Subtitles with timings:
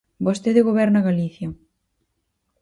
[0.27, 1.47] Vostede goberna Galicia.